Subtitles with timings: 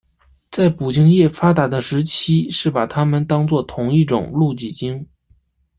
[0.49, 5.07] 在捕鲸业发达的时期是把它们当成同一种露脊鲸。